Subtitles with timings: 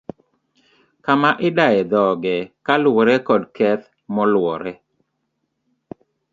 [1.05, 4.71] Kama idaye dhoge kaluwore kod keth maluore.